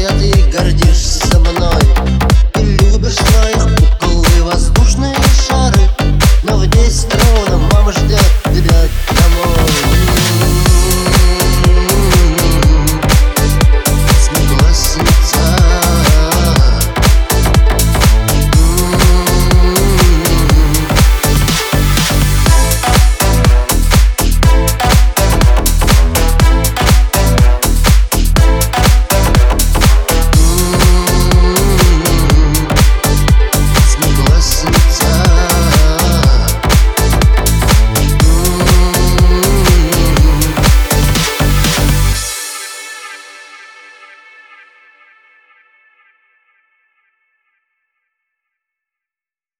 знают 0.00 0.22
и 0.22 0.42
гордятся. 0.50 0.89